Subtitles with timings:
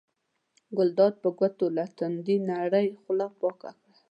[0.77, 3.93] ګلداد په ګوتو له تندي نرۍ خوله پاکه کړه.